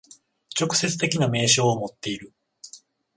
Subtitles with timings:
[0.59, 2.33] 直接的な明証をもっている。